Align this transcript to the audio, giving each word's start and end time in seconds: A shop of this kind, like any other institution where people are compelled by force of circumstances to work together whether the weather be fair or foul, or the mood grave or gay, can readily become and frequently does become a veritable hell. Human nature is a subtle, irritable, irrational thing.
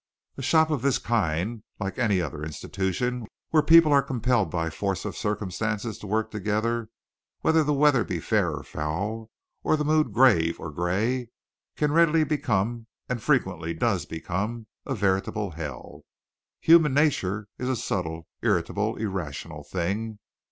A 0.35 0.41
shop 0.41 0.71
of 0.71 0.81
this 0.81 0.97
kind, 0.97 1.61
like 1.79 1.99
any 1.99 2.21
other 2.21 2.43
institution 2.43 3.27
where 3.51 3.61
people 3.61 3.93
are 3.93 4.01
compelled 4.01 4.49
by 4.49 4.71
force 4.71 5.05
of 5.05 5.15
circumstances 5.15 5.99
to 5.99 6.07
work 6.07 6.31
together 6.31 6.89
whether 7.41 7.63
the 7.63 7.71
weather 7.71 8.03
be 8.03 8.19
fair 8.19 8.49
or 8.49 8.63
foul, 8.63 9.29
or 9.61 9.77
the 9.77 9.85
mood 9.85 10.11
grave 10.11 10.59
or 10.59 10.71
gay, 10.71 11.27
can 11.77 11.91
readily 11.91 12.23
become 12.23 12.87
and 13.09 13.21
frequently 13.21 13.75
does 13.75 14.07
become 14.07 14.65
a 14.87 14.95
veritable 14.95 15.51
hell. 15.51 16.01
Human 16.61 16.95
nature 16.95 17.47
is 17.59 17.69
a 17.69 17.75
subtle, 17.75 18.25
irritable, 18.41 18.95
irrational 18.95 19.63
thing. 19.63 20.17